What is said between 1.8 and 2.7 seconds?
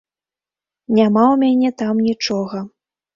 там нічога.